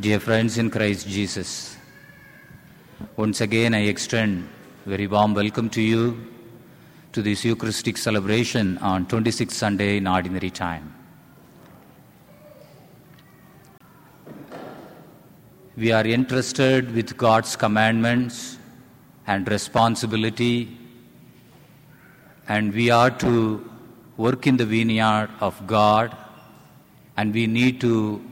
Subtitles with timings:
[0.00, 1.76] Dear friends in Christ Jesus,
[3.14, 4.48] once again I extend
[4.86, 6.32] very warm welcome to you
[7.12, 10.94] to this Eucharistic celebration on 26th Sunday in Ordinary Time.
[15.76, 18.56] We are entrusted with God's commandments
[19.26, 20.74] and responsibility,
[22.48, 23.70] and we are to
[24.16, 26.16] work in the vineyard of God,
[27.18, 28.22] and we need to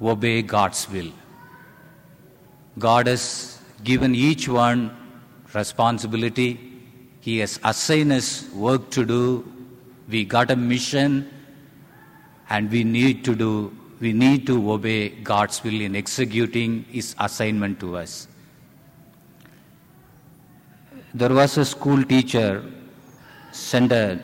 [0.00, 1.10] obey God's will.
[2.78, 4.94] God has given each one
[5.54, 6.60] responsibility.
[7.20, 9.52] He has assigned us work to do.
[10.08, 11.30] We got a mission
[12.48, 17.80] and we need to do we need to obey God's will in executing his assignment
[17.80, 18.28] to us.
[21.14, 22.62] There was a school teacher
[23.52, 24.20] sent a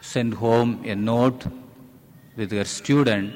[0.00, 1.46] sent home a note
[2.36, 3.32] with her student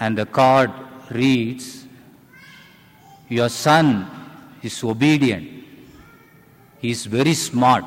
[0.00, 0.70] and the card
[1.10, 1.86] reads
[3.28, 4.10] Your son
[4.62, 5.48] is obedient,
[6.78, 7.84] he is very smart,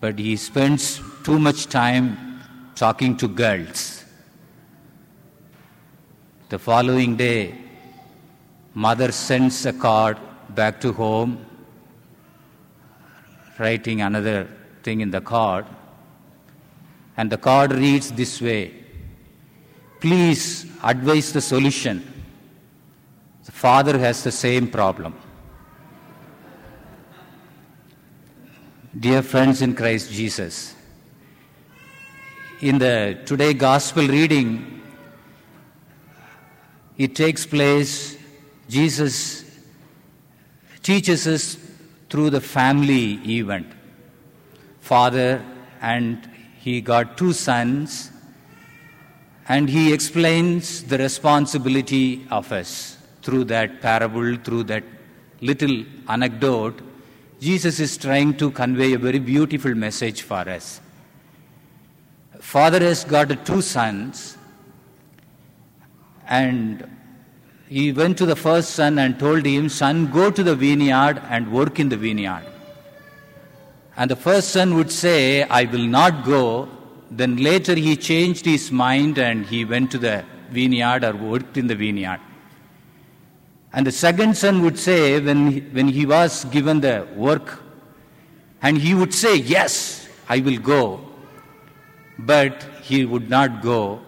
[0.00, 2.40] but he spends too much time
[2.74, 4.04] talking to girls.
[6.48, 7.54] The following day,
[8.74, 10.18] mother sends a card
[10.50, 11.44] back to home,
[13.58, 14.48] writing another
[14.82, 15.66] thing in the card,
[17.16, 18.85] and the card reads this way
[20.06, 21.96] Please advise the solution.
[23.44, 25.16] The father has the same problem.
[29.00, 30.76] Dear friends in Christ Jesus,
[32.60, 34.80] in the today gospel reading,
[36.96, 38.16] it takes place,
[38.68, 39.44] Jesus
[40.84, 41.56] teaches us
[42.10, 43.66] through the family event.
[44.78, 45.44] Father
[45.80, 48.12] and he got two sons
[49.48, 54.84] and he explains the responsibility of us through that parable, through that
[55.40, 56.80] little anecdote.
[57.40, 60.80] Jesus is trying to convey a very beautiful message for us.
[62.40, 64.36] Father has got two sons,
[66.26, 66.88] and
[67.68, 71.52] he went to the first son and told him, Son, go to the vineyard and
[71.52, 72.44] work in the vineyard.
[73.96, 76.68] And the first son would say, I will not go,
[77.10, 81.66] then later he changed his mind and he went to the vineyard or worked in
[81.66, 82.20] the vineyard.
[83.72, 87.62] And the second son would say, when he, when he was given the work,
[88.62, 91.00] and he would say, Yes, I will go.
[92.18, 94.00] But he would not go.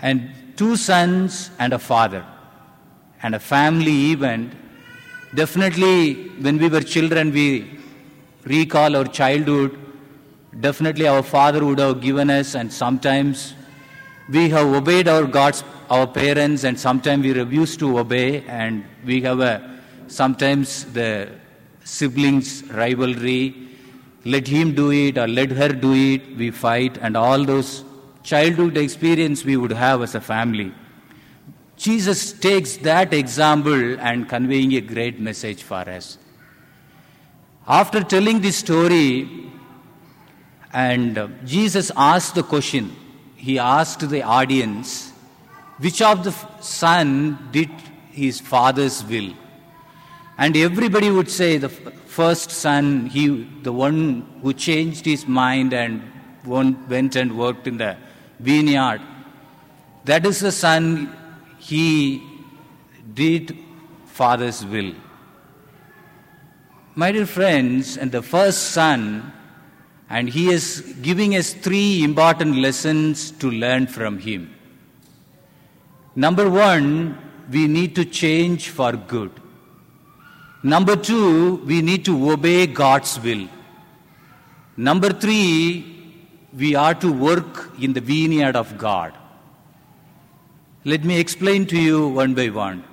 [0.00, 2.24] And two sons and a father,
[3.22, 4.54] and a family event.
[5.34, 7.78] Definitely, when we were children, we
[8.44, 9.83] recall our childhood
[10.60, 13.54] definitely our father would have given us and sometimes
[14.28, 19.20] we have obeyed our gods our parents and sometimes we refuse to obey and we
[19.20, 21.28] have a sometimes the
[21.84, 23.54] siblings rivalry
[24.24, 27.84] let him do it or let her do it we fight and all those
[28.24, 30.72] childhood experience we would have as a family.
[31.76, 36.18] Jesus takes that example and conveying a great message for us.
[37.66, 39.52] After telling this story
[40.74, 42.94] and uh, Jesus asked the question,
[43.36, 45.12] he asked the audience,
[45.78, 47.70] which of the son did
[48.10, 49.32] his father's will?
[50.36, 56.02] And everybody would say the first son, he, the one who changed his mind and
[56.44, 57.96] went and worked in the
[58.40, 59.00] vineyard.
[60.04, 61.14] That is the son,
[61.58, 62.20] he
[63.14, 63.56] did
[64.06, 64.92] father's will.
[66.96, 69.32] My dear friends, and the first son
[70.16, 70.64] and he is
[71.06, 74.42] giving us three important lessons to learn from him.
[76.24, 77.18] Number one,
[77.54, 79.32] we need to change for good.
[80.74, 83.48] Number two, we need to obey God's will.
[84.76, 85.52] Number three,
[86.62, 89.12] we are to work in the vineyard of God.
[90.84, 92.84] Let me explain to you one by one.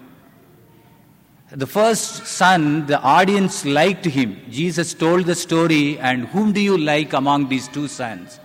[1.54, 4.42] The first son, the audience liked him.
[4.50, 8.40] Jesus told the story, and whom do you like among these two sons?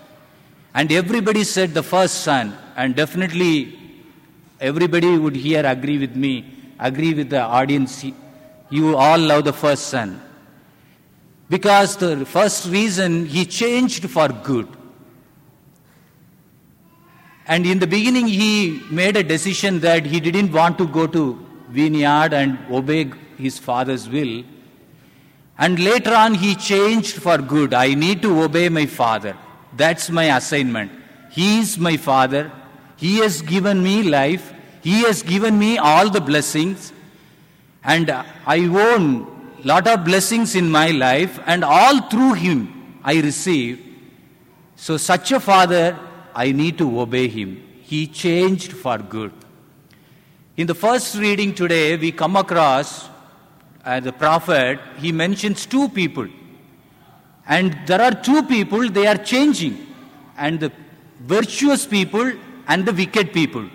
[0.75, 3.79] And everybody said the first son, and definitely
[4.61, 8.05] everybody would here agree with me, agree with the audience.
[8.71, 10.21] You all love the first son.
[11.49, 14.67] Because the first reason he changed for good.
[17.47, 21.46] And in the beginning, he made a decision that he didn't want to go to
[21.69, 24.45] vineyard and obey his father's will.
[25.59, 27.73] And later on, he changed for good.
[27.73, 29.37] I need to obey my father.
[29.77, 30.93] That's my assignment.
[31.31, 32.53] He is my father.
[32.97, 34.53] He has given me life.
[34.83, 36.93] He has given me all the blessings.
[37.83, 43.83] And I own lot of blessings in my life and all through him I receive.
[44.77, 45.99] So such a father,
[46.35, 47.63] I need to obey him.
[47.83, 49.33] He changed for good.
[50.57, 53.11] In the first reading today, we come across
[53.85, 56.27] uh, the prophet, he mentions two people.
[57.47, 59.87] And there are two people, they are changing.
[60.39, 60.73] And the
[61.21, 62.33] virtuous people
[62.69, 63.69] and the wicked people.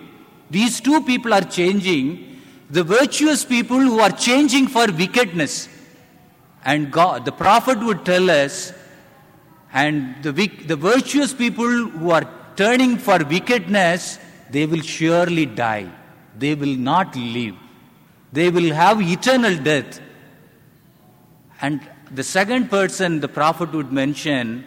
[0.50, 2.40] These two people are changing.
[2.68, 5.68] The virtuous people who are changing for wickedness.
[6.64, 8.72] And God, the prophet would tell us,
[9.72, 14.18] and the, the virtuous people who are turning for wickedness,
[14.50, 15.88] they will surely die.
[16.38, 17.54] They will not live.
[18.32, 20.00] They will have eternal death.
[21.60, 21.80] And
[22.10, 24.64] the second person the prophet would mention,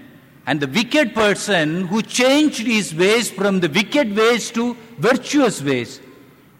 [0.47, 5.99] and the wicked person who changed his ways from the wicked ways to virtuous ways.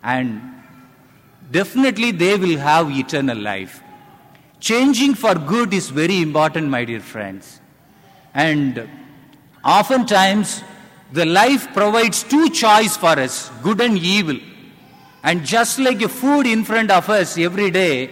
[0.03, 0.41] And
[1.51, 3.81] definitely they will have eternal life.
[4.59, 7.61] Changing for good is very important, my dear friends.
[8.33, 8.89] And
[9.63, 10.63] oftentimes,
[11.11, 14.39] the life provides two choice for us, good and evil.
[15.25, 18.11] And just like a food in front of us every day,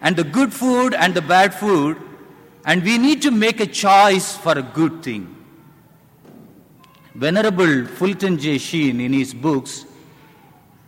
[0.00, 1.96] and the good food and the bad food,
[2.64, 5.36] and we need to make a choice for a good thing.
[7.14, 8.58] Venerable Fulton J.
[8.58, 9.86] Sheen, in his books,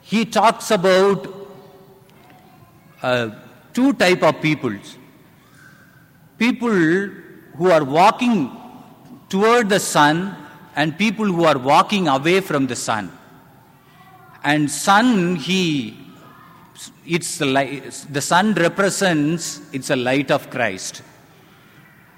[0.01, 1.29] he talks about
[3.03, 3.31] uh,
[3.73, 4.99] two type of peoples.
[6.37, 6.71] People
[7.59, 8.51] who are walking
[9.29, 10.37] toward the sun
[10.75, 13.17] and people who are walking away from the sun.
[14.43, 15.99] And sun, he,
[17.07, 21.03] it's the, light, the sun represents, it's a light of Christ.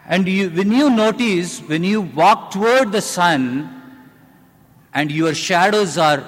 [0.07, 3.83] And you, when you notice, when you walk toward the sun,
[4.95, 6.23] and your shadows are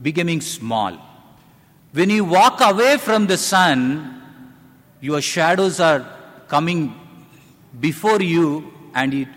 [0.00, 0.96] becoming small.
[1.92, 4.22] When you walk away from the sun,
[5.00, 6.06] your shadows are
[6.48, 6.94] coming
[7.80, 9.28] before you and it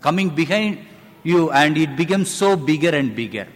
[0.00, 0.84] coming behind
[1.22, 3.46] you and it becomes so bigger and bigger.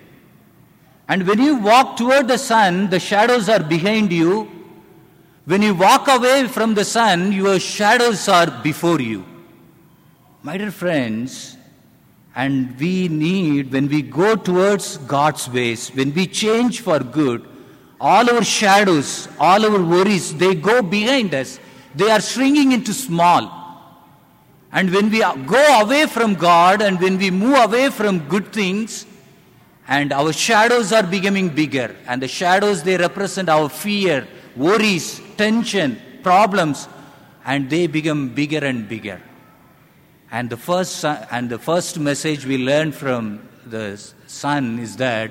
[1.08, 4.50] And when you walk toward the sun, the shadows are behind you.
[5.44, 9.24] When you walk away from the sun, your shadows are before you.
[10.42, 11.56] My dear friends,
[12.34, 17.46] and we need, when we go towards God's ways, when we change for good,
[18.00, 21.58] all our shadows, all our worries, they go behind us.
[21.94, 23.50] They are shrinking into small.
[24.70, 29.06] And when we go away from God and when we move away from good things,
[29.88, 36.00] and our shadows are becoming bigger, and the shadows they represent our fear, worries, tension,
[36.22, 36.88] problems,
[37.44, 39.20] and they become bigger and bigger.
[40.30, 45.30] And the first and the first message we learn from the son is that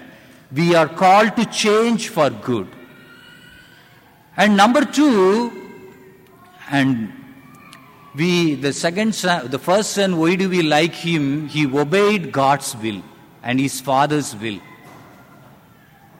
[0.51, 2.67] we are called to change for good.
[4.37, 5.51] And number two,
[6.69, 7.11] and
[8.15, 11.49] we the second son, the first son, why do we like him?
[11.49, 13.03] He obeyed God's will
[13.45, 14.59] and his father's will.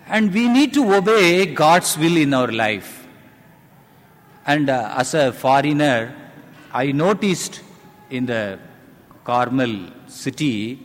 [0.08, 3.08] And we need to obey God's will in our life.
[4.46, 6.16] And uh, as a foreigner,
[6.72, 7.62] I noticed
[8.12, 8.60] in the
[9.24, 10.80] Carmel city,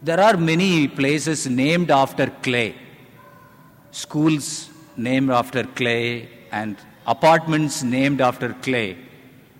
[0.00, 2.76] there are many places named after clay.
[3.90, 8.96] Schools named after clay and apartments named after clay.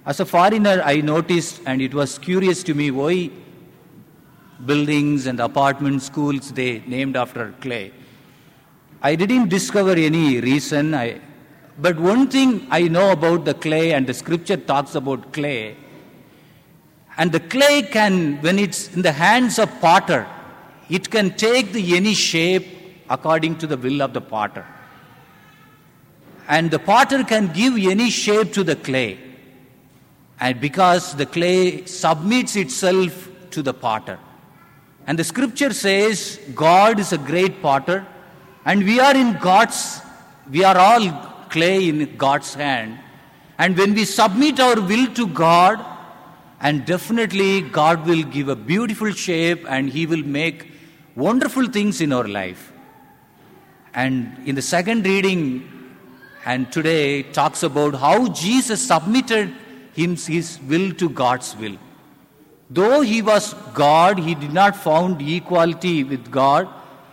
[0.07, 3.31] As a foreigner, I noticed, and it was curious to me, why
[4.67, 7.93] buildings and apartment schools they named after clay.
[9.03, 10.95] I didn't discover any reason.
[10.95, 11.21] I,
[11.79, 15.77] but one thing I know about the clay, and the scripture talks about clay,
[17.17, 20.27] and the clay can, when it's in the hands of potter,
[20.89, 22.67] it can take the any shape
[23.11, 24.67] according to the will of the potter.
[26.49, 29.19] And the potter can give any shape to the clay.
[30.41, 34.19] And because the clay submits itself to the potter.
[35.07, 38.07] And the scripture says God is a great potter,
[38.65, 40.01] and we are in God's,
[40.51, 41.11] we are all
[41.51, 42.99] clay in God's hand.
[43.59, 45.85] And when we submit our will to God,
[46.61, 50.71] and definitely, God will give a beautiful shape and He will make
[51.17, 52.73] wonderful things in our life.
[53.93, 55.69] And in the second reading,
[56.45, 59.53] and today talks about how Jesus submitted
[59.95, 61.77] his will to God's will.
[62.75, 66.69] Though he was God, he did not found equality with God,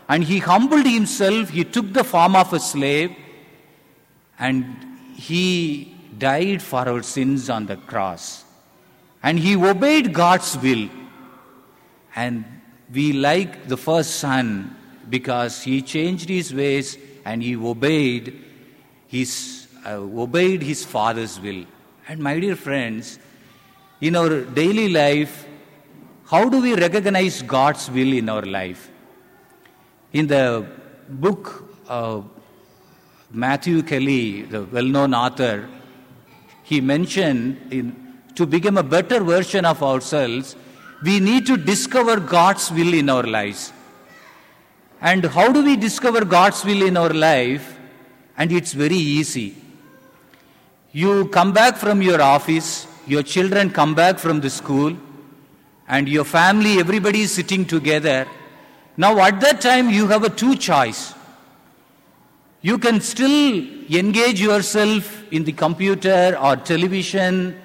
[0.07, 1.49] and he humbled himself.
[1.49, 3.15] He took the form of a slave,
[4.37, 4.63] and
[5.15, 8.45] he died for our sins on the cross.
[9.21, 10.87] And he obeyed God's will.
[12.15, 12.45] And
[12.93, 14.75] we, like the first son,
[15.09, 18.41] because he changed his ways and he obeyed
[19.07, 21.65] his, uh, obeyed his father's will.
[22.07, 23.19] And my dear friends,
[23.99, 25.47] in our daily life,
[26.31, 28.91] how do we recognize God's will in our life?
[30.13, 30.63] In the
[31.09, 32.21] book uh,
[33.31, 35.67] Matthew Kelly, the well known author,
[36.63, 40.55] he mentioned in, to become a better version of ourselves,
[41.03, 43.73] we need to discover God's will in our lives.
[45.01, 47.75] And how do we discover God's will in our life?
[48.37, 49.55] And it's very easy.
[50.91, 54.95] You come back from your office, your children come back from the school,
[55.89, 58.27] and your family, everybody is sitting together.
[58.95, 61.15] Now, at that time, you have a two choice.
[62.61, 67.59] You can still engage yourself in the computer or television,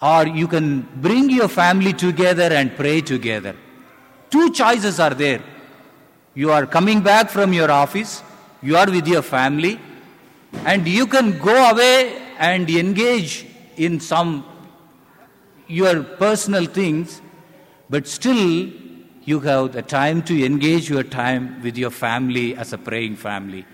[0.00, 3.54] or you can bring your family together and pray together.
[4.30, 5.42] Two choices are there.
[6.34, 8.22] You are coming back from your office,
[8.62, 9.78] you are with your family,
[10.64, 14.44] and you can go away and engage in some
[15.72, 17.20] your personal things,
[17.88, 18.70] but still
[19.24, 23.64] you have the time to engage your time with your family as a praying family.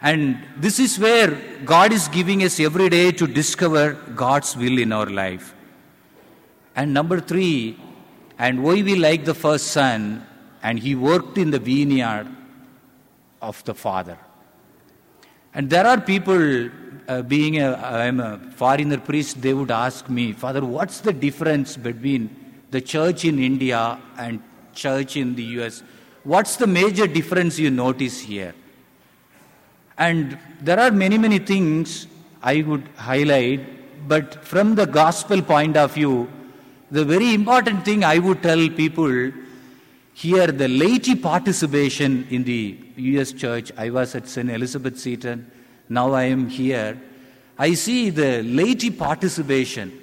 [0.00, 1.30] And this is where
[1.64, 5.54] God is giving us every day to discover God's will in our life.
[6.74, 7.78] And number three,
[8.38, 10.26] and why we like the first son,
[10.62, 12.28] and he worked in the vineyard
[13.42, 14.18] of the father.
[15.52, 16.70] And there are people,
[17.10, 21.76] uh, being a, I'm a foreigner priest, they would ask me, Father, what's the difference
[21.76, 22.30] between
[22.70, 24.40] the church in India and
[24.74, 25.82] church in the US?
[26.22, 28.54] What's the major difference you notice here?
[29.98, 32.06] And there are many, many things
[32.42, 36.30] I would highlight, but from the gospel point of view,
[36.92, 39.32] the very important thing I would tell people
[40.14, 43.72] here the laity participation in the US church.
[43.76, 44.48] I was at St.
[44.48, 45.50] Elizabeth Seton,
[45.90, 47.00] now I am here.
[47.58, 50.00] I see the laity participation,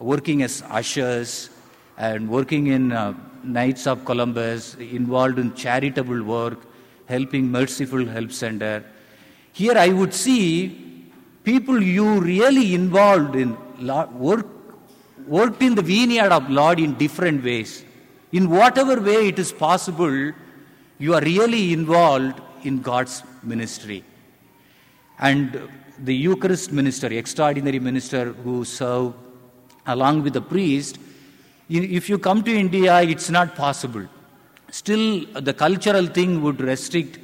[0.00, 1.48] working as ushers
[1.96, 6.58] and working in uh, Knights of Columbus, involved in charitable work,
[7.06, 8.84] helping Merciful Help Center.
[9.52, 11.06] Here I would see
[11.44, 13.56] people you really involved in
[14.18, 14.46] work,
[15.26, 17.84] worked in the vineyard of Lord in different ways.
[18.32, 20.32] In whatever way it is possible,
[20.98, 24.04] you are really involved in God's ministry.
[25.20, 29.14] And the Eucharist minister, extraordinary minister who serve
[29.86, 30.98] along with the priest,
[31.68, 34.06] if you come to India, it's not possible.
[34.70, 37.18] Still the cultural thing would restrict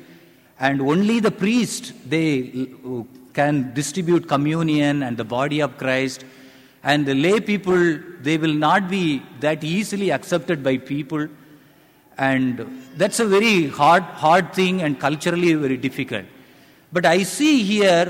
[0.59, 6.25] and only the priest they uh, can distribute communion and the body of christ.
[6.83, 11.29] And the lay people they will not be that easily accepted by people.
[12.17, 16.25] And that's a very hard hard thing and culturally very difficult
[16.95, 18.07] but i see here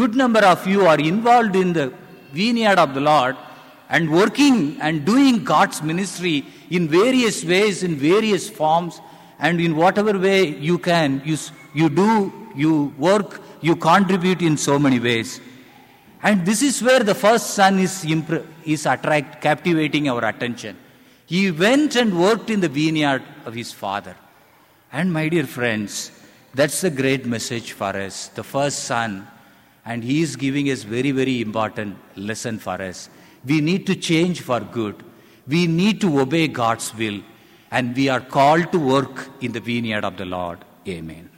[0.00, 1.86] good number of you are involved in the
[2.40, 3.36] vineyard of the lord
[3.94, 6.36] and working and doing god's ministry
[6.70, 9.00] in various ways, in various forms,
[9.38, 11.36] and in whatever way you can, you,
[11.74, 15.40] you do, you work, you contribute in so many ways.
[16.22, 20.76] And this is where the first son is, impre- is attract, captivating our attention.
[21.26, 24.16] He went and worked in the vineyard of his father.
[24.92, 26.10] And my dear friends,
[26.54, 28.28] that's the great message for us.
[28.28, 29.26] The first son,
[29.84, 33.08] and he is giving us very, very important lesson for us.
[33.44, 35.02] We need to change for good.
[35.46, 37.22] We need to obey God's will,
[37.70, 40.58] and we are called to work in the vineyard of the Lord.
[40.86, 41.29] Amen.